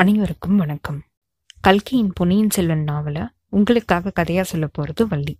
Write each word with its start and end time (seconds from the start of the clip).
அனைவருக்கும் 0.00 0.56
வணக்கம். 0.56 1.02
கல்கியின் 1.60 2.12
பொன்னியின் 2.14 2.50
செல்வன் 2.50 2.82
நாவலை 2.82 3.22
உங்களுக்காக 3.48 4.12
கதையா 4.20 4.40
சொல்ல 4.40 4.68
போறது 4.78 5.08
வள்ளி. 5.08 5.38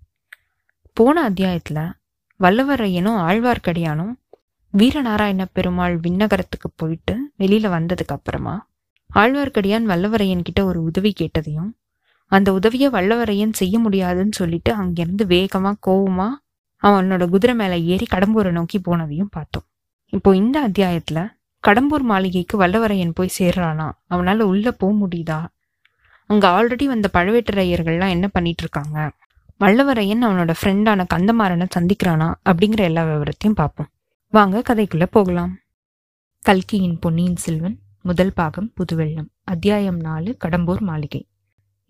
போன 0.92 1.30
அத்தியாயத்துல 1.30 1.92
வல்லவரையனும் 2.40 3.20
ஆழ்வார்க்கடியானும் 3.20 4.12
வீரநாராயண 4.78 5.44
பெருமாள் 5.52 5.98
விண்ணகரத்துக்கு 5.98 6.70
போயிட்டு 6.76 7.30
வெளியில 7.38 7.68
வந்ததுக்கு 7.68 8.06
அப்புறமா 8.06 8.68
ஆழ்வார்க்கடியான் 9.14 9.86
வல்லவரையன் 9.86 10.42
கிட்ட 10.42 10.64
ஒரு 10.64 10.82
உதவி 10.82 11.12
கேட்டதையும் 11.20 11.70
அந்த 12.26 12.52
உதவியை 12.52 12.90
வல்லவரையன் 12.90 13.52
செய்ய 13.52 13.78
முடியாதுன்னு 13.78 14.32
சொல்லிட்டு 14.32 14.74
அங்கிருந்து 14.74 15.24
வேகமா 15.24 15.72
கோவமா 15.86 16.28
அவனோட 16.82 17.28
குதிரை 17.28 17.56
மேல 17.56 17.78
ஏறி 17.78 18.06
கடம்பூரை 18.10 18.50
நோக்கி 18.50 18.78
போனதையும் 18.78 19.28
பார்த்தோம். 19.30 19.64
இப்போ 20.08 20.36
இந்த 20.36 20.68
அத்தியாயத்துல 20.68 21.39
கடம்பூர் 21.66 22.02
மாளிகைக்கு 22.02 22.62
வல்லவரையன் 22.62 23.14
போய் 23.14 23.36
சேர்றானா? 23.38 23.92
அவனால 24.10 24.40
உள்ள 24.40 24.70
போக 24.72 25.06
முடியுதா? 25.06 25.44
அங்க 26.26 26.44
ஆல்ரெடி 26.48 26.84
வந்த 26.84 27.08
பழுவேட்டரையர்கள்லாம் 27.12 28.08
என்ன 28.08 28.28
பண்ணிட்டு 28.28 28.62
இருக்காங்க? 28.62 29.10
வல்லவரையன் 29.60 30.24
அவனோட 30.26 30.52
ஃப்ரெண்டான 30.60 31.04
கந்தமாறனை 31.14 31.66
சந்திக்கிறானா? 31.78 32.28
அப்படிங்கிற 32.48 32.76
எல்லா 32.76 33.04
விவரத்தையும் 33.04 33.54
பார்ப்போம். 33.54 33.88
வாங்க 34.32 34.62
கதைக்குள்ள 34.68 35.06
போகலாம். 35.10 35.52
கல்கியின் 36.42 36.98
பொன்னியின் 36.98 37.36
செல்வன் 37.36 37.78
முதல் 38.02 38.32
பாகம் 38.32 38.72
புதுவெள்ளம் 38.76 39.28
அத்தியாயம் 39.44 40.00
நாலு 40.00 40.36
கடம்பூர் 40.44 40.80
மாளிகை. 40.80 41.26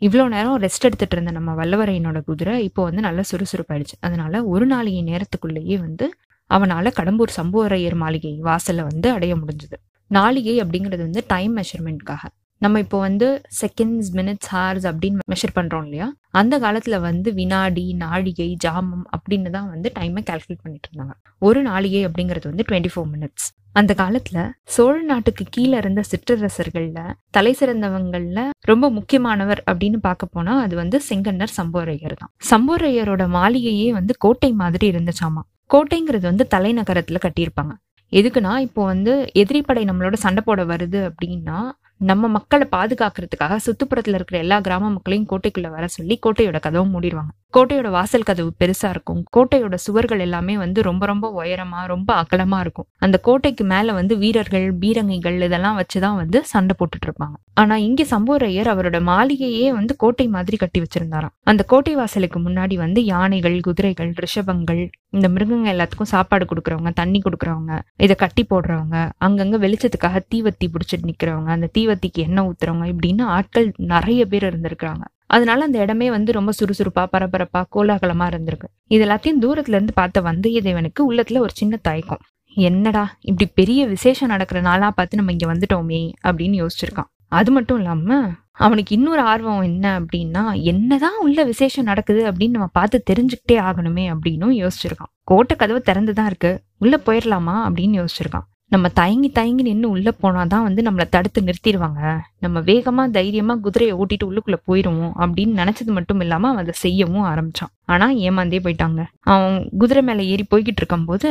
இவ்வளோ 0.03 0.29
நேரம் 0.29 0.59
ரெஸ்ட் 0.63 0.87
எடுத்துட்டு 0.89 1.17
இருந்த 1.17 1.31
நம்ம 1.31 1.55
வல்லவரையனோட 1.55 2.25
குதிரை 2.25 2.65
இப்போ 2.65 2.83
வந்து 2.83 3.01
நல்லா 3.01 3.23
சுறுசுறுப்பாயிடுச்சு. 3.31 3.97
அதனால 4.01 4.45
ஒரு 4.45 4.67
நாளைய 4.67 5.03
நேரத்துக்குள்ளேயே 5.03 5.79
வந்து 5.79 6.15
அவனால 6.51 6.93
கடம்பூர் 6.99 7.37
சம்புவரையர் 7.37 7.95
மாளிகை 7.95 8.41
வாசல்ல 8.43 8.83
வந்து 8.83 9.11
அடைய 9.11 9.37
முடிஞ்சது. 9.37 9.77
நாளிகை 10.11 10.55
அப்படிங்கிறது 10.63 10.97
வந்து 10.97 11.23
டைம் 11.27 11.57
மெஷர்மெண்ட்காக 11.57 12.23
நம்ம 12.63 12.79
இப்போ 12.79 12.99
வந்து 12.99 13.27
செகண்ட்ஸ் 13.61 14.09
மினிட்ஸ் 14.13 14.49
ஹார்ஸ் 14.49 14.87
அப்படின்னு 14.87 15.21
மெஷர் 15.31 15.55
பண்றோம் 15.55 15.85
இல்லையா? 15.85 16.13
அந்த 16.31 16.59
காலத்துல 16.59 17.01
வந்து 17.01 17.33
வினாடி 17.33 17.93
நாழிகை 17.93 18.57
ஜாமம் 18.65 19.05
அப்படின்னு 19.17 19.51
தான் 19.51 19.69
வந்து 19.69 19.93
டைமை 19.99 20.23
கால்குலேட் 20.31 20.63
பண்ணிட்டு 20.63 20.89
இருந்தாங்க. 20.91 21.15
ஒரு 21.39 21.63
நாளிகை 21.63 22.03
அப்படிங்கிறது 22.09 22.49
வந்து 22.49 22.67
டுவெண்ட்டி 22.69 22.91
ஃபோர் 22.95 23.09
மினிட்ஸ் 23.15 23.47
அந்த 23.73 23.95
காலத்துல 23.99 24.39
சோழ 24.65 25.03
நாட்டுக்கு 25.03 25.45
கீழே 25.51 25.77
இருந்த 25.77 26.03
சிற்றரசர்கள்ல 26.11 27.01
தலை 27.31 27.57
சிறந்தவங்கள்ல 27.61 28.41
ரொம்ப 28.61 28.91
முக்கியமானவர் 28.91 29.63
அப்படின்னு 29.71 29.97
பார்க்க 29.97 30.27
போனா 30.27 30.61
அது 30.61 30.77
வந்து 30.77 31.01
செங்கன்னர் 31.09 31.57
சம்போரையர் 31.57 32.17
தான். 32.19 32.33
சம்போரையரோட 32.51 33.29
மாளிகையே 33.29 33.93
வந்து 33.93 34.15
கோட்டை 34.19 34.53
மாதிரி 34.53 34.91
இருந்துச்சாமா? 34.91 35.43
கோட்டைங்கிறது 35.73 36.21
வந்து 36.21 36.47
தலைநகரத்தில் 36.55 37.25
கட்டியிருப்பாங்க. 37.27 37.73
எதுக்குன்னா 38.13 38.53
இப்போ 38.59 38.85
வந்து 38.85 39.13
எதிரிப்படை 39.35 39.83
நம்மளோட 39.91 40.17
சண்டை 40.25 40.43
போட 40.47 40.65
வருது 40.65 41.01
அப்படின்னா 41.11 41.59
நம்ம 42.01 42.29
மக்களை 42.29 42.67
பாதுகாக்கிறதுக்காக 42.71 43.57
சுத்துப்புறத்துல 43.67 44.19
இருக்கிற 44.19 44.39
எல்லா 44.39 44.61
கிராம 44.61 44.91
மக்களையும் 44.91 45.27
கோட்டைக்குள்ள 45.31 45.69
வர 45.71 45.87
சொல்லி 45.87 46.19
கோட்டையோட 46.27 46.61
கதவை 46.61 46.85
மூடிடுவாங்க. 46.93 47.33
கோட்டையோட 47.57 47.91
வாசல் 47.91 48.23
கதவு 48.23 48.53
பெருசா 48.61 48.89
இருக்கும். 48.89 49.25
கோட்டையோட 49.37 49.75
சுவர்கள் 49.75 50.19
எல்லாமே 50.19 50.59
வந்து 50.59 50.83
ரொம்ப 50.83 51.07
ரொம்ப 51.07 51.43
உயரமா 51.43 51.87
ரொம்ப 51.87 52.11
அகலமா 52.23 52.59
இருக்கும். 52.61 52.87
அந்த 52.99 53.19
கோட்டைக்கு 53.19 53.65
மேல 53.65 53.93
வந்து 53.93 54.17
வீரர்கள் 54.17 54.75
பீரங்கிகள் 54.75 55.41
இதெல்லாம் 55.41 55.79
வச்சுதான் 55.79 56.17
வந்து 56.17 56.45
சண்டை 56.45 56.77
போட்டுட்டு 56.79 57.07
இருப்பாங்க. 57.09 57.37
ஆனா 57.55 57.77
இங்க 57.77 58.03
சம்போரையர் 58.11 58.71
அவரோட 58.75 59.03
மாளிகையே 59.03 59.73
வந்து 59.73 59.97
கோட்டை 59.97 60.29
மாதிரி 60.29 60.57
கட்டி 60.57 60.81
வச்சிருந்தாராம். 60.81 61.35
அந்த 61.45 61.63
கோட்டை 61.63 61.95
வாசலுக்கு 61.95 62.41
முன்னாடி 62.41 62.75
வந்து 62.75 63.05
யானைகள் 63.05 63.61
குதிரைகள் 63.61 64.15
ரிஷபங்கள் 64.21 64.83
இந்த 65.09 65.29
மிருகங்க 65.29 65.69
எல்லாத்துக்கும் 65.75 66.13
சாப்பாடு 66.15 66.45
கொடுக்குறவங்க 66.45 66.91
தண்ணி 66.93 67.21
கொடுக்குறவங்க 67.25 67.73
இதை 67.97 68.17
கட்டி 68.17 68.47
போடுறவங்க 68.51 68.97
அங்கங்க 69.25 69.57
வெளிச்சத்துக்காக 69.59 70.21
தீவத்தி 70.35 70.67
பிடிச்சிட்டு 70.67 71.09
நிக்கிறவங்க 71.11 71.47
அந்த 71.49 71.69
தீவத்திக்கு 71.91 72.19
எண்ணெய் 72.19 72.45
ஊத்துறவங்க 72.45 72.93
இப்படின்னு 72.93 73.23
ஆட்கள் 73.23 73.73
நிறைய 73.77 74.27
பேர் 74.27 74.45
இருந்திருக்கிறாங்க. 74.45 75.01
அதனால 75.27 75.65
அந்த 75.65 75.79
இடமே 75.79 76.11
வந்து 76.11 76.33
ரொம்ப 76.33 76.53
சுறுசுறுப்பா 76.61 77.07
பரபரப்பா 77.13 77.65
கோலாகலமா 77.77 78.29
இருந்திருக்கு. 78.29 78.69
இது 78.87 79.05
எல்லாத்தையும் 79.05 79.41
தூரத்துல 79.41 79.69
இருந்து 79.69 79.93
பார்த்த 79.93 80.21
வந்தியத்தேவனுக்கு 80.21 81.01
உள்ளத்துல 81.09 81.39
ஒரு 81.39 81.51
சின்ன 81.53 81.79
தயக்கம். 81.83 82.19
என்னடா 82.55 83.17
இப்படி 83.21 83.51
பெரிய 83.55 83.87
விசேஷம் 83.87 84.29
நடக்கிற 84.29 84.61
நாளா 84.61 84.91
பார்த்து 84.91 85.17
நம்ம 85.17 85.33
இங்க 85.33 85.55
வந்துட்டோமே 85.55 86.13
அப்படின்னு 86.29 86.67
யோசிச்சிருக்கான். 86.67 87.11
அது 87.29 87.51
மட்டும் 87.51 87.77
இல்லாம 87.77 88.31
அவனுக்கு 88.51 88.95
இன்னொரு 88.95 89.21
ஆர்வம் 89.21 89.61
என்ன 89.61 90.01
அப்படின்னா 90.01 90.63
என்னதான் 90.63 91.19
உள்ள 91.21 91.45
விசேஷம் 91.45 91.85
நடக்குது 91.85 92.33
அப்படின்னு 92.33 92.51
நம்ம 92.51 92.67
பார்த்து 92.67 93.03
தெரிஞ்சுக்கிட்டே 93.11 93.53
ஆகணுமே 93.53 94.15
அப்படின்னு 94.15 94.49
யோசிச்சிருக்கான். 94.63 95.13
கோட்டை 95.25 95.57
கதவு 95.57 95.83
திறந்துதான் 95.87 96.27
இருக்கு. 96.27 96.63
உள்ள 96.79 97.01
போயிடலாமா 97.07 97.55
அப்படின்னு 97.69 98.05
யோசிச்சிருக்கான். 98.05 98.47
நம்ம 98.73 98.87
தயங்கி 98.99 99.29
தயங்கி 99.37 99.63
நின்று 99.69 99.89
உள்ளே 99.95 100.13
போனால் 100.23 100.51
தான் 100.53 100.65
வந்து 100.67 100.81
நம்மளை 100.87 101.07
தடுத்து 101.15 101.41
நிறுத்திடுவாங்க. 101.47 102.01
நம்ம 102.45 102.61
வேகமாக 102.69 103.09
தைரியமாக 103.17 103.63
குதிரையை 103.65 103.95
ஓட்டிட்டு 104.01 104.27
உள்ளுக்குள்ளே 104.29 104.59
போயிடுவோம் 104.69 105.15
அப்படின்னு 105.23 105.55
நினச்சது 105.61 105.93
மட்டும் 105.97 106.21
இல்லாமல் 106.25 106.51
அவன் 106.51 106.63
அதை 106.65 106.75
செய்யவும் 106.83 107.27
ஆரம்பித்தான் 107.31 107.73
ஆனால் 107.95 108.15
ஏமாந்தே 108.27 108.61
போயிட்டாங்க. 108.67 109.01
அவன் 109.33 109.57
குதிரை 109.81 110.03
மேலே 110.09 110.25
ஏறி 110.33 110.45
போய்கிட்டு 110.53 110.81
இருக்கும்போது 110.83 111.29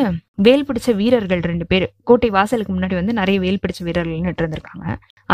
வேல் 0.47 0.65
பிடிச்ச 0.67 0.89
வீரர்கள் 0.99 1.45
ரெண்டு 1.51 1.65
பேர் 1.71 1.85
கோட்டை 2.09 2.29
வாசலுக்கு 2.37 2.73
முன்னாடி 2.75 2.95
வந்து 2.99 3.13
நிறைய 3.21 3.37
வேல் 3.45 3.61
பிடிச்ச 3.63 3.79
வீரர்கள் 3.87 4.17
நின்று 4.17 4.41
இருந்திருக்காங்க. 4.43 4.85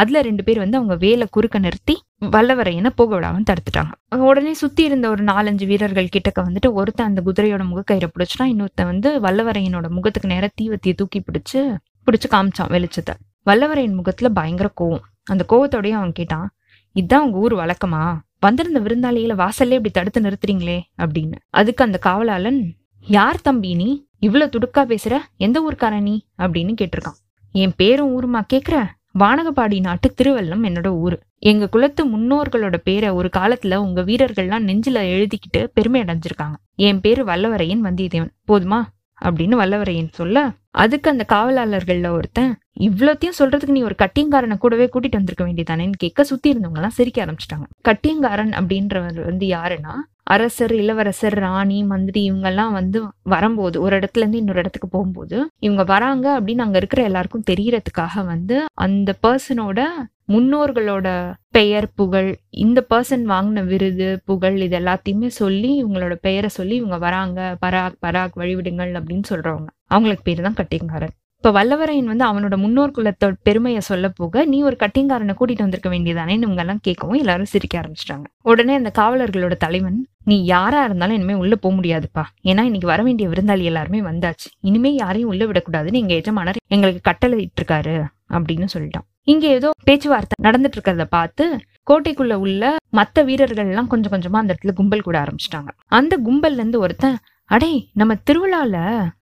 அதில் 0.01 0.25
ரெண்டு 0.27 0.43
பேர் 0.47 0.61
வந்து 0.63 0.79
அவங்க 0.79 0.95
வேலை 1.05 1.25
குறுக்க 1.35 1.57
நிறுத்தி 1.65 1.95
வல்லவரையனை 2.35 2.91
போக 2.99 3.11
விடாமல் 3.15 3.47
தடுத்துட்டாங்க. 3.49 3.93
உடனே 4.29 4.53
சுத்தி 4.61 4.81
இருந்த 4.89 5.05
ஒரு 5.13 5.23
நாலஞ்சு 5.31 5.65
வீரர்கள் 5.71 6.13
கிட்டக்க 6.15 6.39
வந்துட்டு 6.47 6.71
ஒருத்தன் 6.79 7.09
அந்த 7.11 7.21
குதிரையோட 7.27 7.63
முகக்கயிறை 7.71 8.09
பிடிச்சினா 8.13 8.47
இன்னொருத்தன் 8.53 8.91
வந்து 8.93 9.11
வல்லவரையனோட 9.25 9.89
முகத்துக்கு 9.97 10.33
நேர 10.33 10.47
தீவத்தியை 10.61 10.95
தூக்கி 11.01 11.21
பிடிச்சு 11.27 11.61
பிடிச்சி 12.05 12.33
காமிச்சான் 12.33 12.71
வெளிச்சத்தை. 12.71 13.13
வல்லவரையன் 13.45 13.95
முகத்துல 13.95 14.29
பயங்கர 14.29 14.71
கோவம். 14.81 15.01
அந்த 15.23 15.45
கோவத்தோடய 15.49 15.91
அவன் 15.91 16.11
கேட்டான் 16.11 16.49
இதுதான் 16.91 17.25
உங்க 17.25 17.37
ஊர் 17.37 17.55
வழக்கமா? 17.55 18.19
வந்திருந்த 18.39 18.79
விருந்தாளியில 18.79 19.35
வாசல்லே 19.35 19.71
இப்படி 19.71 19.89
தடுத்து 19.89 20.21
நிறுத்துறீங்களே? 20.21 20.81
அப்படின்னு. 20.97 21.33
அதுக்கு 21.49 21.83
அந்த 21.83 21.99
காவலாளன் 22.05 22.75
யார் 22.99 23.41
தம்பி 23.41 23.73
நீ? 23.73 24.07
இவ்வளவு 24.19 24.59
துடுக்கா 24.59 24.77
பேசுற? 24.77 25.17
எந்த 25.37 25.71
ஊர்க்கார 25.71 26.01
நீ? 26.01 26.27
அப்படின்னு 26.37 26.75
கேட்டிருக்கான். 26.81 27.17
என் 27.51 27.73
பேரும் 27.77 28.13
ஊருமா 28.15 28.41
கேக்குற? 28.53 28.85
வானகப்பாடி 29.19 29.79
நாட்டு 29.79 30.13
திருவல்லம் 30.21 30.65
என்னோட 30.65 30.87
ஊரு. 30.87 31.19
எங்க 31.37 31.69
குலத்து 31.69 32.07
முன்னோர்களோட 32.07 32.77
பேரை 32.77 33.09
ஒரு 33.09 33.29
காலத்துல 33.37 33.75
உங்க 33.75 34.01
வீரர்கள்லாம் 34.01 34.63
நெஞ்சில 34.63 34.89
எழுதிக்கிட்டு 34.89 35.63
பெருமை 35.73 36.01
அடைஞ்சிருக்காங்க. 36.01 36.53
என் 36.75 37.01
பேரு 37.01 37.25
வல்லவரையன் 37.25 37.83
வந்தியத்தேவன். 37.83 38.29
போதுமா? 38.47 38.83
அப்படின்னு 39.25 39.55
வல்லவரையன் 39.61 40.11
சொல்ல 40.11 40.51
அதுக்கு 40.71 41.09
அந்த 41.09 41.25
காவலாளர்கள்ல 41.33 42.07
ஒருத்தன் 42.09 42.55
இவ்வளோத்தையும் 42.79 43.37
சொல்றதுக்கு 43.39 43.67
நீ 43.67 43.81
ஒரு 43.81 43.95
கட்டியங்காரனை 43.97 44.57
கூடவே 44.57 44.89
கூட்டிட்டு 44.93 45.11
வந்திருக்க 45.11 45.45
வேண்டியதானேன்னு 45.45 45.93
கேட்க 45.97 46.23
சுத்தி 46.23 46.53
இருந்தவங்க 46.53 46.75
எல்லாம் 46.75 46.89
சிரிக்க 46.89 47.25
ஆரம்பிச்சிட்டாங்க. 47.25 47.63
கட்டியங்காரன் 47.81 48.51
அப்படின்றவர் 48.51 49.25
வந்து 49.25 49.47
யாருன்னா 49.47 49.93
அரசர் 50.23 50.73
இளவரசர் 50.73 51.33
ராணி 51.33 51.83
மந்திரி 51.83 52.31
இவங்கெல்லாம் 52.31 52.71
வந்து 52.71 53.03
வரும்போது 53.23 53.81
ஒரு 53.81 53.99
இடத்துல 53.99 54.17
இருந்து 54.17 54.37
இன்னொரு 54.37 54.59
இடத்துக்கு 54.59 54.87
போகும்போது 54.87 55.49
இவங்க 55.59 55.83
வராங்க 55.83 56.41
அப்படின்னு 56.41 56.57
அங்க 56.57 56.77
இருக்கிற 56.77 57.03
எல்லாருக்கும் 57.03 57.43
தெரியறதுக்காக 57.51 58.25
வந்து 58.25 58.65
அந்த 58.73 59.15
பர்சனோட 59.27 59.79
முன்னோர்களோட 60.27 61.33
பெயர் 61.49 61.87
புகழ் 61.95 62.37
இந்த 62.49 62.85
பர்சன் 62.89 63.25
வாங்கின 63.31 63.65
விருது 63.65 64.21
புகழ் 64.25 64.57
இது 64.57 64.79
எல்லாத்தையுமே 64.79 65.27
சொல்லி 65.27 65.83
இவங்களோட 65.83 66.13
பெயரை 66.21 66.49
சொல்லி 66.49 66.75
இவங்க 66.75 66.97
வராங்க. 66.97 67.57
பராக் 67.65 67.99
பராக் 68.05 68.35
வழிவிடுங்கள் 68.35 68.91
அப்படின்னு 68.99 69.23
சொல்றவங்க. 69.29 69.69
அவங்களுக்கு 69.85 70.23
பேர் 70.23 70.41
தான் 70.41 70.53
கட்டிங்காரன். 70.53 71.13
இப்ப 71.35 71.63
வல்லவரையன் 71.63 72.11
வந்து 72.11 72.25
அவனோட 72.25 72.57
முன்னோர் 72.57 72.91
குலத்தோட 72.97 73.33
பெருமையை 73.43 73.81
சொல்ல 73.81 74.09
போக 74.09 74.45
நீ 74.45 74.61
ஒரு 74.61 74.75
கட்டிங்காரனை 74.79 75.33
கூட்டிட்டு 75.39 75.65
வந்திருக்க 75.65 75.89
வேண்டியதானேன்னு 75.89 76.45
இவங்க 76.47 76.61
எல்லாம் 76.61 76.79
கேட்கவும் 76.87 77.17
எல்லாரும் 77.17 77.45
சிரிக்க 77.45 77.81
ஆரம்பிச்சிட்டாங்க. 77.81 78.23
உடனே 78.41 78.73
அந்த 78.73 78.91
காவலர்களோட 78.97 79.55
தலைவன் 79.55 80.07
நீ 80.23 80.43
யாரா 80.43 80.83
இருந்தாலும் 80.83 81.15
இனிமே 81.15 81.33
உள்ள 81.33 81.55
போக 81.55 81.75
முடியாதுப்பா. 81.75 82.23
ஏன்னா 82.43 82.63
இன்னைக்கு 82.69 82.87
வர 82.87 83.03
வேண்டிய 83.03 83.29
விருந்தாளி 83.29 83.63
எல்லாருமே 83.63 84.01
வந்தாச்சு. 84.01 84.47
இனிமே 84.59 84.93
யாரையும் 84.93 85.29
உள்ள 85.29 85.45
விடக்கூடாதுன்னு 85.45 85.93
எங்க 85.93 86.13
எஜமானர் 86.13 86.55
எங்களுக்கு 86.67 87.01
கட்டளை 87.01 87.37
இட்டிருக்காரு 87.45 88.03
அப்படின்னு 88.33 88.67
சொல்லிட்டான். 88.73 89.07
இங்க 89.27 89.47
ஏதோ 89.47 89.69
பேச்சுவார்த்தை 89.83 90.35
நடந்துட்டு 90.43 90.77
இருக்கிறத 90.77 91.03
பார்த்து 91.03 91.45
கோட்டைக்குள்ள 91.89 92.33
உள்ள 92.33 92.63
மத்த 92.93 93.23
வீரர்கள் 93.25 93.67
எல்லாம் 93.67 93.87
கொஞ்சம் 93.87 94.11
கொஞ்சமா 94.11 94.35
அந்த 94.35 94.53
இடத்துல 94.53 94.73
கும்பல் 94.73 95.01
கூட 95.01 95.17
ஆரம்பிச்சிட்டாங்க. 95.19 95.69
அந்த 95.87 96.17
கும்பல்ல 96.17 96.53
இருந்து 96.53 96.79
ஒருத்தன் 96.79 97.17
அடே 97.49 97.71
நம்ம 97.93 98.13
திருவிழால 98.29 98.75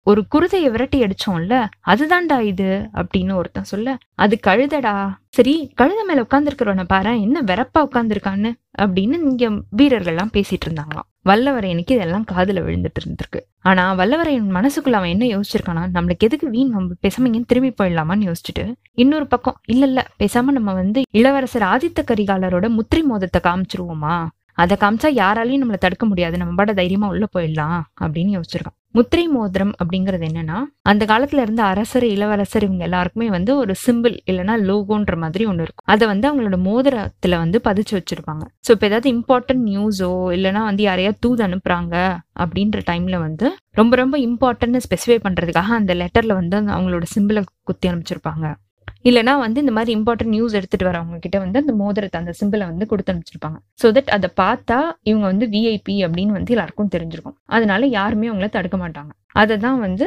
ஒரு 0.04 0.26
குருதையை 0.30 0.70
விரட்டி 0.72 1.04
அடிச்சோம்ல 1.04 1.56
அதுதான்டா 1.86 2.40
இது? 2.42 2.70
அப்படின்னு 2.96 3.34
ஒருத்தன் 3.34 3.64
சொல்ல 3.64 3.96
அது 4.16 4.40
கழுதடா. 4.48 4.94
சரி 5.30 5.56
கழுத 5.82 6.00
மேல 6.06 6.22
உட்காந்துருக்கிறவன 6.22 6.84
பாரு 6.84 7.22
என்ன 7.22 7.42
வெறப்பா 7.42 7.82
உட்காந்துருக்கான்னு 7.90 8.52
அப்படின்னு 8.82 9.18
இங்க 9.30 9.50
வீரர்கள்லாம் 9.78 10.34
பேசிட்டு 10.34 10.68
இருந்தாங்களாம். 10.68 11.08
வல்லவரையனுக்கு 11.26 11.92
இதெல்லாம் 11.92 12.26
காதுல 12.32 12.62
விழுந்துட்டு 12.66 13.02
இருந்திருக்கு. 13.04 13.40
ஆனா 13.62 13.96
வல்லவரையன் 13.96 14.50
மனசுக்குள்ள 14.58 14.92
அவன் 14.92 15.10
என்ன 15.10 15.26
யோசிச்சிருக்கானா? 15.26 15.84
நம்மளுக்கு 15.94 16.20
எதுக்கு 16.20 16.50
வீண் 16.50 16.70
நம்ம 16.70 16.94
பேசாம 17.02 17.44
திரும்பி 17.48 17.74
போயிடலாமான்னு 17.84 18.32
யோசிச்சுட்டு 18.32 18.74
இன்னொரு 18.94 19.28
பக்கம் 19.28 19.58
இல்ல 19.68 19.86
இல்ல 19.86 20.08
பேசாம 20.20 20.52
நம்ம 20.58 20.74
வந்து 20.74 21.02
இளவரசர் 21.12 21.62
ஆதித்த 21.62 22.02
கரிகாலரோட 22.02 22.70
முத்திரை 22.70 23.06
மோதத்தை 23.06 23.42
காமிச்சிருவோமா? 23.44 24.28
அதை 24.58 24.78
காமிச்சா 24.78 25.10
யாராலையும் 25.24 25.64
நம்மளை 25.64 25.82
தடுக்க 25.86 26.06
முடியாது. 26.06 26.38
நம்ம 26.38 26.56
பாட 26.56 26.74
தைரியமா 26.74 27.08
உள்ள 27.08 27.28
போயிடலாம் 27.36 27.82
அப்படின்னு 28.04 28.34
யோசிச்சிருக்கான் 28.38 28.78
முத்திரை 28.98 29.24
மோதிரம் 29.28 29.72
அப்படிங்கிறது 29.82 30.26
என்னன்னா 30.28 30.58
அந்த 30.90 31.04
காலத்துல 31.12 31.44
இருந்த 31.46 31.62
அரசர் 31.64 32.06
இளவரசர் 32.06 32.66
இவங்க 32.66 32.84
எல்லாருக்குமே 32.84 33.28
வந்து 33.30 33.52
ஒரு 33.58 33.74
சிம்பிள் 33.86 34.16
இல்லைன்னா 34.32 34.56
லோகோன்ற 34.70 35.16
மாதிரி 35.18 35.44
ஒன்று 35.46 35.64
இருக்கும். 35.64 35.86
அதை 35.94 36.08
வந்து 36.08 36.28
அவங்களோட 36.30 36.58
மோதிரத்துல 36.68 37.38
வந்து 37.38 37.60
பதிச்சு 37.68 37.94
வச்சிருப்பாங்க. 37.98 38.44
ஸோ 38.68 38.72
இப்போ 38.72 38.86
ஏதாவது 38.86 39.10
இம்பார்ட்டன்ட் 39.16 39.64
நியூஸோ 39.70 40.12
இல்லைன்னா 40.38 40.62
வந்து 40.70 40.84
யாரையா 40.84 41.14
தூது 41.20 41.44
அனுப்புறாங்க 41.48 41.96
அப்படின்ற 42.44 42.82
டைம்ல 42.92 43.18
வந்து 43.20 43.48
ரொம்ப 43.72 43.96
ரொம்ப 43.96 44.18
இம்பார்ட்டன்ட்னு 44.18 44.84
ஸ்பெசிஃபை 44.88 45.20
பண்றதுக்காக 45.28 45.74
அந்த 45.82 45.94
லெட்டர்ல 45.94 46.36
வந்து 46.42 46.58
அந்த 46.58 46.72
அவங்களோட 46.76 47.08
சிம்பிளை 47.16 47.44
குத்தி 47.64 47.88
அனுப்பிச்சிருப்பாங்க. 47.90 48.46
இல்லைனா 49.10 49.34
வந்து 49.38 49.60
இந்த 49.60 49.72
மாதிரி 49.72 49.92
இம்பார்ட்டன்ட் 50.00 50.34
நியூஸ் 50.36 50.54
எடுத்துட்டு 50.54 50.86
வரவங்க 50.90 51.18
கிட்ட 51.20 51.38
வந்து 51.40 51.60
அந்த 51.60 51.74
மோதிரத்தை 51.74 52.20
அந்த 52.22 52.34
சிம்பிளை 52.42 52.66
வந்து 52.72 52.86
கொடுத்து 52.86 53.12
அனுப்பிச்சிருப்பாங்க. 53.14 53.58
ஸோ 53.82 53.92
தட் 53.92 54.12
அதை 54.18 54.30
பார்த்தா 54.42 54.78
இவங்க 55.04 55.26
வந்து 55.26 55.48
விஐபி 55.48 55.96
அப்படின்னு 56.06 56.36
வந்து 56.40 56.54
எல்லாருக்கும் 56.54 56.94
தெரிஞ்சிருக்கும். 56.96 57.38
அதனால 57.46 57.86
யாருமே 57.86 58.30
அவங்கள 58.32 58.50
தடுக்க 58.50 58.78
மாட்டாங்க. 58.78 59.12
அதை 59.42 59.58
தான் 59.58 59.80
வந்து 59.80 60.06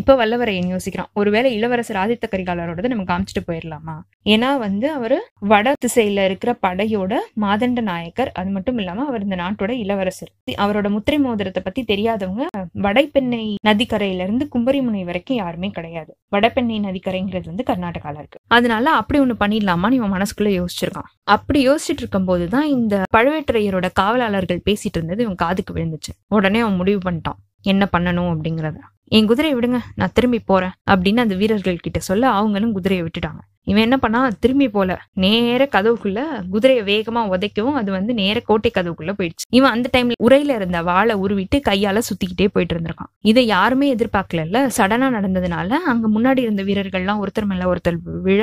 இப்போ 0.00 0.14
வல்லவரையன் 0.14 0.70
யோசிக்கிறான். 0.72 1.08
ஒருவேளை 1.12 1.54
இளவரசர் 1.54 1.98
ஆதித்த 2.00 2.26
கரிகாலரோடது 2.32 2.90
நம்ம 2.92 3.04
காமிச்சிட்டு 3.10 3.42
போயிடலாமா 3.46 3.94
ஏன்னா 4.32 4.58
வந்து 4.58 4.86
அவர் 4.92 5.14
வட 5.52 5.72
திசையில 5.84 6.24
இருக்கிற 6.24 6.58
படையோட 6.66 7.12
மாதண்ட 7.44 7.80
நாயக்கர் 7.80 8.30
அது 8.34 8.50
மட்டும் 8.50 8.78
இல்லாம 8.78 9.04
அவர் 9.04 9.22
இந்த 9.22 9.36
நாட்டோட 9.36 9.72
இளவரசர். 9.84 10.30
அவரோட 10.64 10.90
முத்திரை 10.90 11.18
மோதிரத்தை 11.18 11.62
பத்தி 11.62 11.84
தெரியாதவங்க 11.84 12.44
வடைப்பெண்ணை 12.86 13.42
நதிக்கரையில 13.68 14.26
இருந்து 14.26 14.46
கும்பரிமுனை 14.54 15.04
வரைக்கும் 15.04 15.36
யாருமே 15.36 15.70
கிடையாது. 15.70 16.12
வடபெண்ணை 16.28 16.78
நதிக்கரைங்கிறது 16.80 17.44
வந்து 17.44 17.68
கர்நாடகால 17.70 18.18
இருக்கு. 18.18 18.40
அதனால 18.48 18.90
அப்படி 18.90 19.20
ஒண்ணு 19.20 19.36
பண்ணிடலாமான்னு 19.44 20.00
இவன் 20.00 20.14
மனசுக்குள்ள 20.16 20.52
யோசிச்சிருக்கான். 20.60 21.10
அப்படி 21.36 21.68
யோசிச்சுட்டு 21.68 22.04
இருக்கும் 22.04 22.24
போதுதான் 22.24 22.68
இந்த 22.76 23.02
பழுவேட்டரையரோட 23.16 23.88
காவலாளர்கள் 24.02 24.64
பேசிட்டு 24.70 24.98
இருந்தது 25.00 25.22
இவன் 25.22 25.42
காதுக்கு 25.46 25.74
விழுந்துச்சு. 25.74 26.14
உடனே 26.28 26.60
அவன் 26.60 26.80
முடிவு 26.82 27.00
பண்ணிட்டான். 27.10 27.40
என்ன 27.72 27.84
பண்ணணும் 27.94 28.30
அப்படிங்கிறத. 28.32 28.78
என் 29.16 29.28
குதிரையை 29.30 29.54
விடுங்க 29.58 29.78
நான் 29.98 30.14
திரும்பி 30.14 30.38
போறேன் 30.50 30.72
அப்படின்னு 30.90 31.20
அந்த 31.24 31.34
வீரர்கள் 31.40 31.84
கிட்ட 31.84 31.98
சொல்ல 32.08 32.30
அவங்களும் 32.38 32.72
குதிரையை 32.72 33.02
விட்டுட்டாங்க. 33.06 33.40
இவன் 33.70 33.84
என்ன 33.86 33.96
பண்ணா 33.96 34.20
திரும்பி 34.42 34.66
போல. 34.68 34.90
நேர 35.22 35.62
கதவுக்குள்ள 35.74 36.20
குதிரையை 36.52 36.82
வேகமா 36.90 37.22
உதைக்கவும் 37.32 37.78
அது 37.80 37.90
வந்து 37.96 38.12
நேர 38.14 38.36
கோட்டை 38.40 38.70
கதவுக்குள்ள 38.74 39.12
போயிடுச்சு. 39.18 39.46
இவன் 39.58 39.74
அந்த 39.76 39.88
டைம்ல 39.96 40.18
உரையில 40.26 40.56
இருந்த 40.58 40.80
வாளை 40.82 41.14
உருவிட்டு 41.24 41.58
கையால 41.68 42.02
சுத்திக்கிட்டே 42.08 42.48
போயிட்டு 42.54 42.74
இருந்திருக்கான். 42.74 43.10
இதை 43.32 43.44
யாருமே 43.46 43.88
எதிர்பார்க்கல 43.94 44.62
சடனா 44.78 45.08
நடந்ததுனால 45.18 45.70
அங்க 45.92 46.08
முன்னாடி 46.16 46.42
இருந்த 46.46 46.62
வீரர்கள்லாம் 46.62 47.22
ஒருத்தர் 47.24 47.50
மேல 47.52 47.68
ஒருத்தர் 47.72 47.98
விழ 48.28 48.40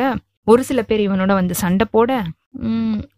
ஒரு 0.47 0.63
சில 0.69 0.79
பேர் 0.81 1.01
இவனோட 1.07 1.33
வந்து 1.33 1.55
சண்டை 1.55 1.85
போட 1.91 2.11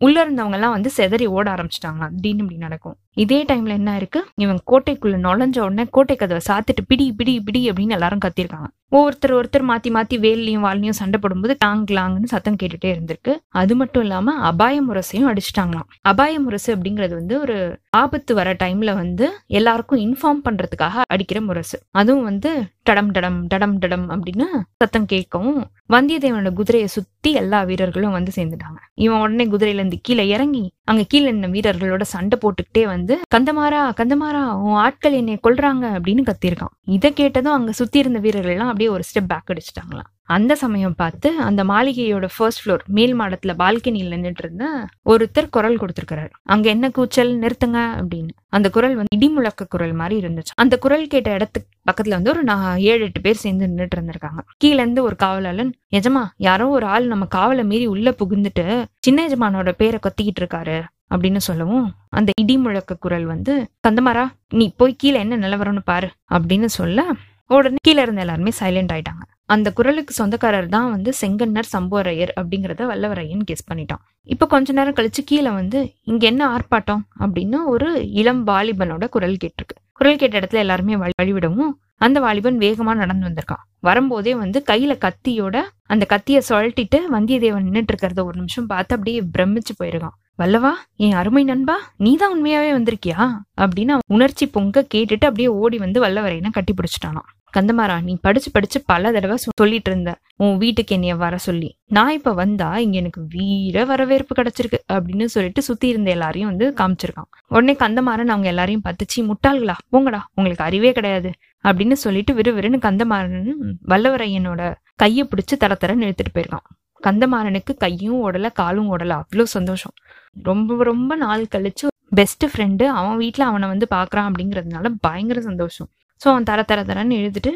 உள்ள 0.06 0.18
இருந்தவங்க 0.26 0.58
எல்லாம் 0.58 0.76
வந்து 0.76 0.90
செதறி 0.98 1.26
ஓட 1.38 1.46
ஆரம்பிச்சிட்டாங்க 1.56 2.04
திடீர்னு 2.16 2.44
இப்படி 2.44 2.58
நடக்கும். 2.58 2.96
இதே 3.16 3.44
டைம்ல 3.44 3.68
என்ன 3.68 3.96
இருக்கு? 3.96 4.26
இவன் 4.36 4.60
கோட்டைக்குள்ள 4.72 5.18
நுழைஞ்ச 5.26 5.60
உடனே 5.60 5.86
கோட்டை 5.90 6.16
கதவை 6.16 6.42
சாத்துட்டு 6.50 6.82
பிடி 6.88 7.12
பிடி 7.12 7.42
பிடி 7.42 7.70
அப்படின்னு 7.70 7.90
எல்லாரும் 7.90 8.20
கத்திருக்காங்க. 8.26 8.68
ஒவ்வொருத்தர் 8.90 9.34
ஒருத்தர் 9.36 9.66
மாத்தி 9.70 9.90
மாத்தி 9.90 10.20
வேலையும் 10.20 10.64
வால்லையும் 10.64 10.98
சண்டை 11.00 11.20
போடும்போது 11.20 11.56
டாங் 11.60 11.86
லாங்னு 11.86 12.24
சத்தம் 12.24 12.56
கேட்டுட்டே 12.64 12.86
இருந்திருக்கு. 12.86 13.36
அது 13.50 13.76
மட்டும் 13.76 14.02
இல்லாம 14.02 14.34
அபாய 14.34 14.84
முரசையும் 14.84 15.30
அடிச்சிட்டாங்களாம். 15.32 15.90
அபாய 16.02 16.40
முரசு 16.40 16.76
அப்படிங்கிறது 16.76 17.10
வந்து 17.10 17.40
ஒரு 17.40 17.80
ஆபத்து 17.90 18.36
வர 18.36 18.54
டைம்ல 18.54 18.94
வந்து 18.96 19.38
எல்லாருக்கும் 19.48 20.00
இன்ஃபார்ம் 20.00 20.44
பண்றதுக்காக 20.50 21.02
அடிக்கிற 21.08 21.42
முரசு. 21.42 21.80
அதுவும் 21.92 22.24
வந்து 22.24 22.52
டடம் 22.90 23.12
டடம் 23.18 23.40
டடம் 23.54 23.76
டடம் 23.82 24.06
அப்படின்னு 24.16 24.48
சத்தம் 24.78 25.06
கேட்கவும் 25.14 25.64
வந்தியத்தேவனோட 25.94 26.54
குதிரையை 26.54 26.88
சுத்தி 26.88 27.32
எல்லா 27.32 27.64
வீரர்களும் 27.64 28.12
வந்து 28.12 28.32
சேர்ந்துட்டாங்க. 28.36 28.80
இவன் 28.94 29.20
உடனே 29.20 29.46
குதிரையில 29.46 29.82
இருந்து 29.82 30.00
கீழே 30.02 30.28
இறங்கி 30.28 30.74
அங்க 30.88 31.04
கீழே 31.04 31.28
இருந்த 31.28 31.48
வீரர்களோட 31.48 32.02
சண்டை 32.02 32.38
போட்டுக்கிட்டே 32.42 32.84
வந்து 32.86 33.14
கந்தமாரா 33.36 33.80
கந்தமாரா 34.00 34.42
உன் 34.66 34.76
ஆட்கள் 34.76 35.14
என்னை 35.14 35.38
கொல்றாங்க 35.44 35.86
அப்படின்னு 35.98 36.24
கத்திருக்கான் 36.30 36.74
இதை 36.86 37.14
கேட்டதும் 37.14 37.54
அங்க 37.54 37.72
சுத்தி 37.72 38.00
இருந்த 38.00 38.20
வீரர்கள் 38.20 38.52
எல்லாம் 38.52 38.68
அப்படியே 38.68 38.90
ஒரு 38.90 39.04
ஸ்டெப் 39.10 39.28
பேக் 39.28 39.52
அடிச்சிட்டாங்களாம். 39.54 40.10
அந்த 40.28 40.56
சமயம் 40.56 40.96
பார்த்து 40.96 41.30
அந்த 41.40 41.64
மாளிகையோட 41.64 42.28
ஃபர்ஸ்ட் 42.36 42.62
ஃப்ளோர் 42.62 42.84
மேல் 42.86 43.20
மாடத்துல 43.20 43.54
பால்கனியில் 43.62 44.14
நின்றுட்டு 44.14 44.44
இருந்த 44.46 44.66
ஒருத்தர் 45.06 45.50
குரல் 45.50 45.78
கொடுத்திருக்கிறாரு. 45.78 46.30
அங்க 46.44 46.70
என்ன 46.70 46.90
கூச்சல் 46.90 47.40
நிறுத்துங்க 47.40 47.80
அப்படின்னு. 48.00 48.34
அந்த 48.50 48.70
குரல் 48.70 48.96
வந்து 48.96 49.18
இடிமுழக்க 49.18 49.68
குரல் 49.70 49.94
மாதிரி 49.94 50.28
இருந்துச்சு. 50.28 50.54
அந்த 50.56 50.78
குரல் 50.78 51.08
கேட்ட 51.08 51.34
இடத்துக்கு 51.34 51.70
பக்கத்துல 51.90 52.10
வந்து 52.10 52.30
ஒரு 52.30 52.44
நான் 52.44 52.78
ஏழு 52.78 53.04
எட்டு 53.04 53.22
பேர் 53.22 53.44
சேர்ந்து 53.44 53.68
நின்றுட்டு 53.68 53.98
இருந்திருக்காங்க. 53.98 54.42
கீழே 54.58 54.76
இருந்து 54.76 55.04
ஒரு 55.04 55.16
காவலாளன் 55.24 55.72
எஜமா 55.92 56.24
யாரோ 56.38 56.68
ஒரு 56.68 56.86
ஆள் 56.86 57.08
நம்ம 57.08 57.28
காவலை 57.36 57.66
மீறி 57.66 57.86
உள்ள 57.86 58.16
புகுந்துட்டு 58.24 58.86
சின்ன 59.00 59.28
எஜமானோட 59.28 59.72
பேரை 59.72 60.00
கொத்திக்கிட்டு 60.00 60.44
இருக்காரு 60.44 60.84
அப்படின்னு 61.14 61.38
சொல்லவும் 61.38 61.94
அந்த 62.10 62.32
இடி 62.42 62.58
முழக்க 62.58 62.96
குரல் 63.00 63.26
வந்து 63.26 63.54
கந்தமாரா 63.88 64.26
நீ 64.50 64.74
போய் 64.78 64.96
கீழே 64.96 65.20
என்ன 65.20 65.38
நிலவரம்னு 65.38 65.84
பாரு 65.84 66.10
அப்படின்னு 66.34 66.66
சொல்ல 66.66 67.06
உடனே 67.48 67.76
கீழே 67.82 68.02
இருந்த 68.02 68.22
எல்லாருமே 68.22 68.52
சைலண்ட் 68.60 68.94
ஆயிட்டாங்க. 68.94 69.24
அந்த 69.46 69.72
குரலுக்கு 69.72 70.14
சொந்தக்காரர் 70.14 70.68
தான் 70.68 70.90
வந்து 70.90 71.14
செங்கன்னர் 71.22 71.72
சம்போரையர் 71.72 72.32
அப்படிங்கிறத 72.40 72.84
வல்லவரையன் 72.92 73.48
கெஸ் 73.52 73.68
பண்ணிட்டான். 73.72 74.02
இப்போ 74.24 74.46
கொஞ்ச 74.46 74.74
நேரம் 74.74 74.94
கழிச்சு 74.94 75.22
கீழே 75.26 75.50
வந்து 75.50 75.94
இங்க 76.04 76.26
என்ன 76.26 76.44
ஆர்ப்பாட்டம்? 76.56 77.02
அப்படின்னு 77.20 77.58
ஒரு 77.66 77.90
இளம் 78.12 78.48
வாலிபனோட 78.48 79.10
குரல் 79.10 79.38
கேட்டிருக்கு. 79.44 79.76
குரல் 79.92 80.18
கேட்ட 80.18 80.40
இடத்துல 80.40 80.64
எல்லாருமே 80.66 80.96
வழி 80.96 81.16
வழிவிடவும் 81.22 81.74
அந்த 81.98 82.20
வாலிபன் 82.20 82.58
வேகமா 82.58 82.94
நடந்து 82.96 83.28
வந்திருக்கான். 83.28 83.64
வரும்போதே 83.80 84.36
வந்து 84.36 84.64
கையில 84.68 84.94
கத்தியோட 85.06 85.58
அந்த 85.84 86.04
கத்திய 86.10 86.38
சுழட்டிட்டு 86.50 86.98
வந்தியத்தேவன் 87.12 87.68
நின்னுட்டு 87.68 87.92
இருக்கிறத 87.94 88.24
ஒரு 88.24 88.36
நிமிஷம் 88.36 88.66
பார்த்து 88.66 88.96
அப்படியே 88.96 89.22
பிரமிச்சு 89.38 89.74
போயிருக்கான். 89.84 90.16
வல்லவா 90.36 90.72
என் 90.96 91.14
அருமை 91.14 91.44
நண்பா 91.44 91.76
நீதான் 91.98 92.34
உண்மையாவே 92.36 92.72
வந்திருக்கியா? 92.78 93.26
அப்படின்னு 93.62 93.98
உணர்ச்சி 94.08 94.46
பொங்க 94.48 94.86
கேட்டுட்டு 94.94 95.26
அப்படியே 95.30 95.48
ஓடி 95.48 95.78
வந்து 95.78 96.02
வல்லவரையனை 96.04 96.52
கட்டி 96.52 96.74
பிடிச்சிட்டானான் 96.74 97.30
கந்தமாரா 97.56 97.96
நீ 98.04 98.14
படிச்சு 98.22 98.50
படிச்சு 98.52 98.80
பல 98.86 99.12
தடவை 99.12 99.36
சொல்லிட்டு 99.62 99.92
இருந்த 99.92 100.12
உன் 100.44 100.58
வீட்டுக்கு 100.58 100.94
என்னைய 100.96 101.16
வர 101.16 101.36
சொல்லி. 101.38 101.70
நான் 101.88 102.14
இப்ப 102.14 102.34
வந்தா 102.34 102.70
இங்க 102.78 102.98
எனக்கு 102.98 103.22
வீர 103.34 103.86
வரவேற்பு 103.86 104.34
கிடைச்சிருக்கு 104.40 104.80
அப்படின்னு 104.94 105.26
சொல்லிட்டு 105.26 105.62
சுத்தி 105.62 105.88
இருந்த 105.88 106.10
எல்லாரையும் 106.10 106.50
வந்து 106.50 106.68
காமிச்சிருக்கான். 106.80 107.30
உடனே 107.48 107.74
கந்தமாறன் 107.74 108.34
அவங்க 108.34 108.48
எல்லாரையும் 108.48 108.86
பத்துச்சு 108.86 109.20
முட்டாள்களா? 109.30 109.76
போங்கடா 109.92 110.22
உங்களுக்கு 110.36 110.64
அறிவே 110.64 110.92
கிடையாது 110.92 111.32
அப்படின்னு 111.64 111.98
சொல்லிட்டு 112.06 112.34
விறுவிறுன்னு 112.34 112.80
கந்தமாறன் 112.88 113.54
வல்லவரையனோட 113.88 114.62
கையை 114.96 115.24
பிடிச்சு 115.32 115.56
தர 115.58 115.78
தரன்னு 115.80 116.08
இழுத்துட்டு 116.08 116.34
போயிருக்கான். 116.34 116.68
கந்தமாறனுக்கு 117.04 117.74
கையும் 117.78 118.20
ஓடல 118.26 118.48
காலும் 118.54 118.90
ஓடல. 118.92 119.14
அவ்வளோ 119.22 119.46
சந்தோஷம். 119.58 119.96
ரொம்ப 120.44 120.84
ரொம்ப 120.84 121.16
நாள் 121.16 121.44
கழிச்சு 121.56 121.86
பெஸ்ட் 122.10 122.46
ஃப்ரெண்டு 122.46 122.86
அவன் 123.00 123.18
வீட்டில் 123.18 123.46
அவனை 123.46 123.68
வந்து 123.68 123.88
பார்க்குறான் 123.96 124.28
அப்படிங்கிறதுனால 124.30 124.92
பயங்கர 125.00 125.40
சந்தோஷம். 125.42 125.90
ஸோ 126.22 126.26
அவன் 126.32 126.44
தர 126.44 126.60
தர 126.64 126.80
தரன்னு 126.84 127.20
எழுதிட்டு 127.20 127.52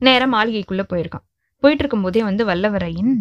நேரா 0.00 0.26
மாளிகைக்குள்ள 0.34 0.82
போயிருக்கான். 0.92 1.24
போயிட்டு 1.62 1.82
இருக்கும்போதே 1.82 2.22
வந்து 2.22 2.42
வல்லவரையின் 2.44 3.12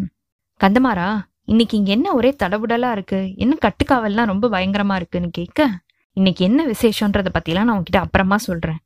கந்தமாரா 0.60 1.08
இன்னைக்கு 1.46 1.76
இங்க 1.78 1.92
என்ன 1.92 2.08
ஒரே 2.14 2.36
தடபுடலா 2.44 2.90
இருக்கு? 2.92 3.20
என்ன 3.38 3.54
கட்டுக்காவல்லாம் 3.66 4.30
ரொம்ப 4.32 4.46
பயங்கரமா 4.50 4.96
இருக்குன்னு 4.96 5.30
கேட்க 5.32 5.62
இன்னைக்கு 6.18 6.42
என்ன 6.46 6.62
விசேஷன்றத 6.66 7.30
பத்திலாம் 7.34 7.68
நான் 7.68 7.78
உன்கிட்ட 7.80 8.00
அப்புறமா 8.06 8.38
சொல்றேன். 8.48 8.80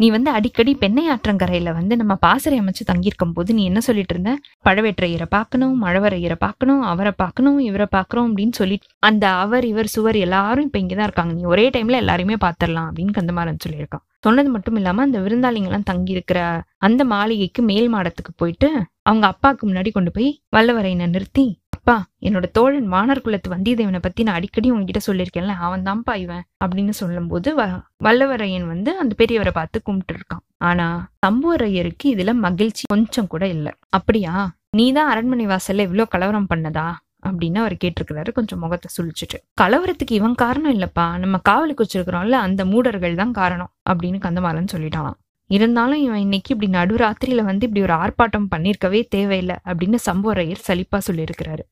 நீ 0.00 0.10
வந்து 0.10 0.30
அடிக்கடி 0.30 0.74
பெண்ணை 0.74 1.10
ஆற்றங்கரையில 1.10 1.72
வந்து 1.72 1.96
நம்ம 1.96 2.14
பாசறை 2.14 2.60
அமைச்சு 2.60 2.84
தங்கியிருக்கும் 2.86 3.32
போது 3.32 3.54
நீ 3.54 3.64
என்ன 3.64 3.80
சொல்லிட்டு 3.80 4.14
இருந்த? 4.14 4.32
பழவேற்றையரை 4.64 5.26
பார்க்கணும் 5.28 5.74
மழவரையரை 5.84 6.36
பார்க்கணும் 6.38 6.82
அவரை 6.82 7.12
பார்க்கணும் 7.16 7.58
இவரை 7.58 7.86
பார்க்கணும் 7.90 8.28
அப்படின்னு 8.28 8.52
சொல்லி 8.52 8.76
அந்த 8.98 9.28
அவர் 9.28 9.64
இவர் 9.64 9.86
சுவர் 9.86 10.16
எல்லாரும் 10.16 10.64
இப்ப 10.64 10.78
இங்கதான் 10.78 11.08
இருக்காங்க. 11.08 11.32
நீ 11.32 11.42
ஒரே 11.44 11.70
டைம்ல 11.70 11.90
எல்லாருமே 11.90 12.34
பாத்திரலாம் 12.34 12.88
அப்படின்னு 12.90 13.16
கந்தமாறன் 13.18 13.62
சொல்லியிருக்கான். 13.66 14.04
சொன்னது 14.18 14.50
மட்டும் 14.50 14.76
இல்லாம 14.76 15.02
அந்த 15.02 15.18
விருந்தாளிங்கெல்லாம் 15.18 15.82
தங்கி 15.82 16.12
இருக்கிற 16.12 16.38
அந்த 16.78 17.04
மாளிகைக்கு 17.04 17.62
மேல் 17.62 17.94
மாடத்துக்கு 17.94 18.32
போயிட்டு 18.36 18.70
அவங்க 19.02 19.26
அப்பாவுக்கு 19.26 19.64
முன்னாடி 19.68 19.90
கொண்டு 19.92 20.10
போய் 20.10 20.30
வல்லவரையனை 20.56 21.08
நிறுத்தி 21.08 21.44
அப்பா 21.88 22.00
என்னோட 22.22 22.50
தோழன் 22.52 22.92
வானர் 22.92 23.20
குலத்து 23.20 23.50
வந்தியத்தேவனை 23.50 23.98
பத்தி 24.02 24.22
நான் 24.22 24.34
அடிக்கடி 24.34 24.70
உங்ககிட்ட 24.70 25.00
சொல்லியிருக்கேன்ல 25.06 25.54
அவன் 25.58 25.82
தான்ப்பா 25.82 26.14
இவன் 26.14 26.42
அப்படின்னு 26.64 26.90
சொல்லும்போது 26.90 27.56
வ- 27.58 27.66
வல்லவரையன் 28.04 28.66
வந்து 28.66 28.98
அந்த 28.98 29.14
பெரியவரை 29.18 29.50
பார்த்து 29.50 29.82
கும்பிட்டு 29.82 30.14
இருக்கான் 30.14 30.42
ஆனா 30.64 30.86
சம்புவரையருக்கு 31.26 32.06
இதுல 32.06 32.34
மகிழ்ச்சி 32.38 32.82
கொஞ்சம் 32.88 33.26
கூட 33.26 33.46
இல்ல. 33.46 33.68
அப்படியா? 33.88 34.34
நீதான் 34.76 35.08
அரண்மனை 35.08 35.46
வாசல்ல 35.46 35.78
இவ்வளவு 35.78 36.08
கலவரம் 36.08 36.50
பண்ணதா? 36.54 36.86
அப்படின்னு 37.26 37.58
அவர் 37.58 37.76
கேட்டிருக்கிறாரு 37.84 38.32
கொஞ்சம் 38.32 38.58
முகத்தை 38.58 38.90
சுழிச்சிட்டு. 38.96 39.38
கலவரத்துக்கு 39.60 40.12
இவன் 40.12 40.34
காரணம் 40.34 40.78
இல்லப்பா. 40.78 41.18
நம்ம 41.18 41.38
காவலுக்கு 41.42 41.84
வச்சிருக்கிறோம்ல 41.84 42.38
அந்த 42.40 42.64
மூடர்கள் 42.64 43.14
தான் 43.14 43.32
காரணம் 43.32 43.72
அப்படின்னு 43.90 44.20
கந்தமாறன் 44.20 44.72
சொல்லிட்டானாம் 44.72 45.18
இருந்தாலும் 45.50 46.00
இவன் 46.00 46.18
இன்னைக்கு 46.18 46.54
இப்படி 46.54 46.70
நடுராத்திரியில 46.72 47.42
வந்து 47.42 47.66
இப்படி 47.66 47.82
ஒரு 47.82 47.94
ஆர்ப்பாட்டம் 47.94 48.48
பண்ணிருக்கவே 48.50 49.06
தேவையில்லை 49.08 49.56
அப்படின்னு 49.64 49.98
சம்புவரையர் 50.06 50.64
சலிப்பா 50.68 50.98
சொல்லியிருக்கிறாரு. 51.06 51.64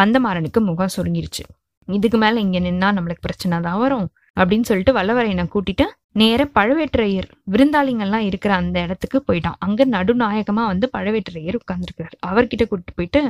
கந்தமாறனுக்கு 0.00 0.60
முகம் 0.60 0.94
சுருங்கிருச்சு. 0.96 1.42
இதுக்கு 1.88 2.18
மேல 2.18 2.40
இங்க 2.40 2.58
நின்னா 2.58 2.88
நம்மளுக்கு 2.96 3.24
பிரச்சனை 3.26 3.60
தான் 3.60 3.78
வரும் 3.78 4.06
அப்படின்னு 4.40 4.68
சொல்லிட்டு 4.68 4.92
வல்லவரையனை 4.92 5.44
கூட்டிட்டு 5.54 5.84
நேர 6.12 6.50
பழவேற்றையர் 6.58 7.28
விருந்தாளிங்கெல்லாம் 7.50 8.24
இருக்கிற 8.28 8.54
அந்த 8.54 8.76
இடத்துக்கு 8.80 9.18
போயிட்டான். 9.26 9.58
அங்க 9.58 9.86
நடுநாயகமா 9.86 10.64
வந்து 10.72 10.90
பழவேற்றையர் 10.96 11.58
உட்கார்ந்துருக்கிறார். 11.60 12.16
அவர்கிட்ட 12.26 12.64
கூட்டிட்டு 12.70 12.94
போயிட்டு 12.94 13.22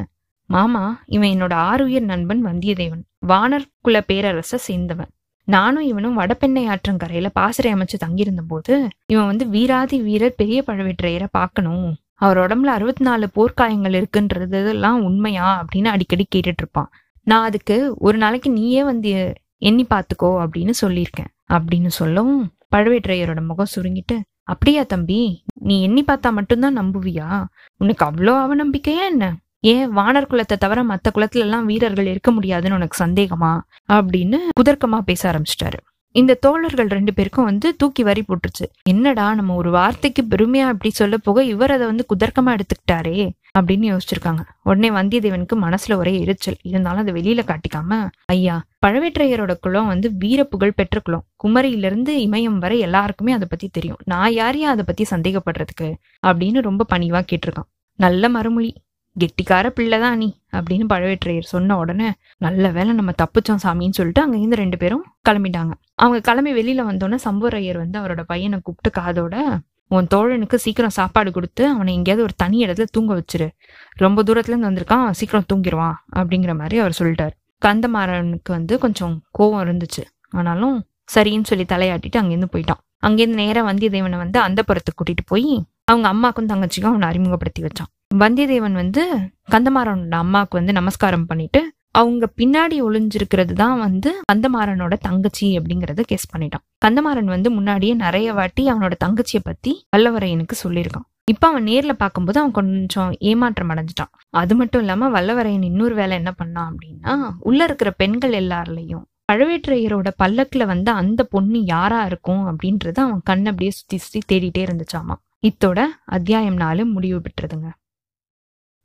மாமா 0.50 0.84
இவன் 1.06 1.28
என்னோட 1.28 1.54
ஆறுயிர் 1.70 2.08
நண்பன் 2.12 2.46
வந்தியத்தேவன். 2.46 3.04
வானர் 3.26 3.66
குல 3.80 4.02
பேரரச 4.08 4.58
சேர்ந்தவன். 4.68 5.10
நானும் 5.48 5.82
இவனும் 5.82 6.18
வடபெண்ணை 6.18 6.64
ஆற்றங்கரையில 6.68 7.28
பாசறை 7.32 7.70
அமைச்சு 7.74 7.96
தங்கியிருந்த 7.98 8.42
போது 8.48 8.74
இவன் 9.06 9.26
வந்து 9.26 9.46
வீராதி 9.46 9.96
வீரர் 10.00 10.36
பெரிய 10.36 10.58
பழவேற்றையரை 10.66 11.28
பார்க்கணும். 11.30 11.88
அவர் 12.14 12.38
உடம்புல 12.38 12.72
அறுபத்தி 12.76 13.04
நாலு 13.04 13.28
போர்க்காயங்கள் 13.36 13.94
இருக்குன்றது 13.94 14.68
எல்லாம் 14.68 15.02
உண்மையா 15.02 15.46
அப்படின்னு 15.54 15.84
அடிக்கடி 15.84 16.26
கேட்டுட்டு 16.34 16.62
இருப்பான் 16.62 16.90
நான் 17.22 17.42
அதுக்கு 17.42 17.94
ஒரு 17.98 18.18
நாளைக்கு 18.18 18.50
நீயே 18.50 18.84
வந்து 18.84 19.32
எண்ணி 19.58 19.86
பார்த்துக்கோ 19.94 20.44
அப்படின்னு 20.44 20.72
சொல்லியிருக்கேன். 20.82 21.30
அப்படின்னு 21.52 21.86
சொல்லவும் 21.86 22.52
பழுவேற்றையரோட 22.76 23.46
முகம் 23.46 23.72
சுருங்கிட்டு 23.76 24.20
அப்படியா 24.42 24.82
தம்பி 24.82 25.44
நீ 25.54 25.82
எண்ணி 25.82 26.04
பார்த்தா 26.06 26.32
மட்டும்தான் 26.32 26.78
நம்புவியா? 26.78 27.44
உனக்கு 27.78 28.04
அவ்வளோ 28.04 28.34
அவநம்பிக்கையா 28.44 29.04
என்ன? 29.06 29.36
ஏன் 29.60 29.96
வானர் 29.96 30.26
குலத்தை 30.30 30.56
தவிர 30.58 30.82
மற்ற 30.82 31.10
குலத்துல 31.14 31.38
எல்லாம் 31.38 31.66
வீரர்கள் 31.66 32.06
இருக்க 32.06 32.30
முடியாதுன்னு 32.30 32.76
உனக்கு 32.76 33.04
சந்தேகமா? 33.04 33.60
அப்படின்னு 33.92 34.38
குதர்க்கமா 34.60 34.98
பேச 35.00 35.22
ஆரம்பிச்சிட்டாரு. 35.30 35.80
இந்த 36.16 36.34
தோழர்கள் 36.34 36.86
ரெண்டு 36.86 37.14
பேருக்கும் 37.14 37.44
வந்து 37.44 37.76
தூக்கி 37.76 38.02
வரி 38.02 38.22
போட்டுருச்சு. 38.22 38.66
என்னடா 38.82 39.34
நம்ம 39.34 39.54
ஒரு 39.54 39.70
வார்த்தைக்கு 39.70 40.22
பெருமையா 40.22 40.60
அப்படி 40.60 40.90
சொல்ல 40.90 41.16
போக 41.16 41.44
இவர் 41.44 41.70
அதை 41.70 41.86
வந்து 41.86 42.06
குதர்க்கமா 42.14 42.56
எடுத்துக்கிட்டாரே 42.56 43.30
அப்படின்னு 43.58 43.98
யோசிச்சிருக்காங்க. 43.98 44.40
உடனே 44.62 44.90
வந்தியத்தேவனுக்கு 44.90 45.54
மனசுல 45.54 45.94
ஒரே 45.94 46.20
எரிச்சல். 46.20 46.56
இருந்தாலும் 46.62 47.00
அதை 47.00 47.14
வெளியில 47.14 47.40
காட்டிக்காம 47.40 48.08
ஐயா 48.24 48.64
பழவேற்றையரோட 48.86 49.56
குளம் 49.60 49.86
வந்து 49.86 50.12
வீர 50.18 50.44
புகழ் 50.44 50.72
பெற்ற 50.72 51.00
குளம் 51.00 51.24
குமரியிலிருந்து 51.44 52.14
இமயம் 52.18 52.58
வரை 52.58 52.78
எல்லாருக்குமே 52.78 53.32
அதை 53.32 53.46
பத்தி 53.50 53.68
தெரியும். 53.68 53.96
நான் 54.04 54.32
யாரையும் 54.32 54.70
அதை 54.70 54.84
பத்தி 54.86 55.06
சந்தேகப்படுறதுக்கு? 55.10 55.94
அப்படின்னு 56.26 56.60
ரொம்ப 56.60 56.86
பணிவா 56.94 57.22
கேட்டிருக்கான். 57.32 57.70
நல்ல 57.94 58.28
மறுமொழி. 58.28 58.82
கெட்டிக்கார 59.16 59.68
பிள்ளைதான் 59.68 60.16
நீ. 60.16 60.34
அப்படின்னு 60.58 60.86
பழவேற்றையர் 60.92 61.52
சொன்ன 61.54 61.76
உடனே 61.76 62.08
நல்ல 62.38 62.70
வேளை 62.70 62.92
நம்ம 62.92 63.12
தப்பிச்சோம் 63.22 63.62
சாமின்னு 63.62 63.98
சொல்லிட்டு 63.98 64.22
அங்கேருந்து 64.24 64.60
ரெண்டு 64.62 64.76
பேரும் 64.76 65.04
கிளம்பிட்டாங்க. 65.28 65.70
அவங்க 65.94 66.20
கிளம்பி 66.20 66.52
வெளியில 66.52 66.82
வந்தோடனே 66.82 67.18
சம்புவரையர் 67.24 67.76
வந்து 67.76 68.00
அவரோட 68.00 68.22
பையனை 68.26 68.58
கூப்பிட்டு 68.62 69.00
காதோட 69.00 69.58
உன் 69.88 70.06
தோழனுக்கு 70.14 70.54
சீக்கிரம் 70.54 70.90
சாப்பாடு 70.90 71.30
கொடுத்து 71.32 71.68
அவனை 71.68 71.94
எங்கேயாவது 71.94 72.26
ஒரு 72.26 72.34
தனி 72.36 72.64
இடத்துல 72.66 72.86
தூங்க 72.90 73.12
வச்சிரு. 73.20 73.48
ரொம்ப 73.94 74.22
தூரத்துலேருந்து 74.22 74.68
வந்திருக்கான் 74.70 75.10
சீக்கிரம் 75.10 75.48
தூங்கிடுவான் 75.52 75.94
அப்படிங்கிற 76.16 76.58
மாதிரி 76.58 76.78
அவர் 76.78 76.96
சொல்லிட்டார். 76.98 77.34
கந்தமாறனுக்கு 77.64 78.50
வந்து 78.56 78.78
கொஞ்சம் 78.78 79.14
கோவம் 79.38 79.64
இருந்துச்சு. 79.66 80.02
ஆனாலும் 80.30 80.86
சரின்னு 81.14 81.42
சொல்லி 81.42 81.64
தலையாட்டிட்டு 81.68 82.20
அங்கேருந்து 82.20 82.50
போயிட்டான். 82.52 82.82
அங்கேருந்து 83.06 83.40
நேராக 83.42 83.72
வந்தியத்தேவனை 83.72 84.16
வந்து 84.16 84.38
அந்த 84.40 84.62
புறத்துக்கு 84.66 84.98
கூட்டிட்டு 85.00 85.24
போய் 85.26 85.64
அவங்க 85.84 86.06
அம்மாக்கும் 86.12 86.48
தங்கச்சிக்கும் 86.48 86.92
அவனை 86.92 87.08
அறிமுகப்படுத்தி 87.08 87.62
வச்சான். 87.62 87.90
வந்தியத்தேவன் 88.22 88.72
வந்து 88.72 89.02
கந்தமாறனோட 89.50 90.14
அம்மாவுக்கு 90.14 90.58
வந்து 90.58 90.72
நமஸ்காரம் 90.72 91.26
பண்ணிட்டு 91.26 91.60
அவங்க 91.90 92.24
பின்னாடி 92.36 92.76
ஒளிஞ்சிருக்கிறது 92.86 93.52
தான் 93.52 93.78
வந்து 93.78 94.10
கந்தமாறனோட 94.32 94.94
தங்கச்சி 94.98 95.58
அப்படிங்கறத 95.58 96.00
கேஸ் 96.00 96.30
பண்ணிட்டான். 96.32 96.64
கந்தமாறன் 96.84 97.32
வந்து 97.34 97.50
முன்னாடியே 97.50 97.94
நிறைய 97.94 98.32
வாட்டி 98.32 98.62
அவனோட 98.70 98.94
தங்கச்சியை 99.04 99.42
பத்தி 99.42 99.72
வல்லவரையனுக்கு 99.96 100.56
சொல்லியிருக்கான். 100.64 101.06
இப்ப 101.24 101.48
அவன் 101.48 101.64
நேர்ல 101.64 101.92
பார்க்கும்போது 101.92 102.40
அவன் 102.40 102.52
கொஞ்சம் 102.52 103.12
ஏமாற்றம் 103.18 103.70
அடைஞ்சிட்டான். 103.70 104.12
அது 104.30 104.54
மட்டும் 104.54 104.80
இல்லாம 104.80 105.10
வல்லவரையன் 105.10 105.64
இன்னொரு 105.64 105.94
வேலை 105.94 106.16
என்ன 106.16 106.34
பண்ணான் 106.42 106.70
அப்படின்னா 106.70 107.14
உள்ள 107.40 107.64
இருக்கிற 107.64 107.90
பெண்கள் 107.90 108.34
எல்லாருலயும் 108.42 109.04
பழவேற்றையரோட 109.32 110.08
பல்லக்குல 110.22 110.64
வந்து 110.66 110.90
அந்த 110.92 111.24
பொண்ணு 111.24 111.64
யாரா 111.64 112.04
இருக்கும் 112.04 112.42
அப்படின்றத 112.50 112.98
அவன் 112.98 113.22
கண் 113.24 113.46
அப்படியே 113.46 113.70
சுத்தி 113.70 113.96
சுத்தி 113.96 114.20
தேடிட்டே 114.32 114.64
இருந்துச்சாமா. 114.66 115.14
இத்தோட 115.42 115.80
அத்தியாயம் 116.04 116.54
நாலு 116.54 116.84
முடிவு 116.86 117.20
பெற்றதுங்க. 117.20 117.70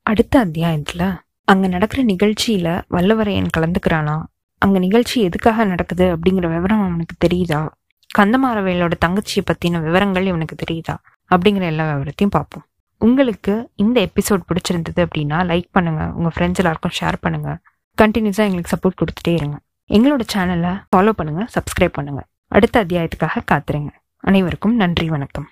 அடுத்த 0.09 0.39
அத்தியாயத்தில் 0.39 1.07
அங்கே 1.43 1.67
நடக்கிற 1.67 2.03
நிகழ்ச்சியில் 2.03 2.69
வல்லவரையன் 2.91 3.49
கலந்துக்கிறானா? 3.57 4.15
அங்கே 4.61 4.79
நிகழ்ச்சி 4.79 5.21
எதுக்காக 5.21 5.65
நடக்குது 5.65 6.05
அப்படிங்கிற 6.15 6.47
விவரம் 6.53 6.81
அவனுக்கு 6.85 7.15
தெரியுதா? 7.25 7.59
கந்தமாரவேலோட 8.19 8.91
தங்கச்சியை 9.05 9.43
பற்றின 9.49 9.81
விவரங்கள் 9.81 10.25
இவனுக்கு 10.25 10.55
தெரியுதா? 10.63 10.95
அப்படிங்கிற 11.31 11.61
எல்லா 11.61 11.85
விவரத்தையும் 11.93 12.33
பார்ப்போம். 12.37 12.65
உங்களுக்கு 13.01 13.53
இந்த 13.75 13.97
எபிசோட் 14.07 14.47
பிடிச்சிருந்தது 14.49 15.03
அப்படின்னா 15.05 15.37
லைக் 15.51 15.69
பண்ணுங்க. 15.71 16.01
உங்க 16.15 16.31
ஃப்ரெண்ட்ஸ் 16.35 16.61
எல்லாருக்கும் 16.63 16.95
ஷேர் 17.01 17.19
பண்ணுங்க. 17.21 17.51
கண்டினியூஸா 17.97 18.45
எங்களுக்கு 18.47 18.73
சப்போர்ட் 18.75 18.99
கொடுத்துட்டே 19.01 19.35
இருங்க. 19.41 19.59
எங்களோட 19.89 20.25
சேனலை 20.35 20.73
ஃபாலோ 20.91 21.09
பண்ணுங்க 21.09 21.45
சப்ஸ்கிரைப் 21.57 21.97
பண்ணுங்க. 21.99 22.23
அடுத்த 22.47 22.85
அத்தியாயத்துக்காக 22.85 23.45
காத்துருங்க. 23.51 23.93
அனைவருக்கும் 24.19 24.75
நன்றி 24.75 25.09
வணக்கம். 25.09 25.49